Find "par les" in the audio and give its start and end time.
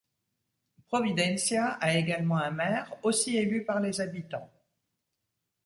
3.65-4.01